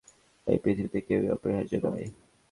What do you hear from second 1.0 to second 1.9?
কেউই অপরিহার্য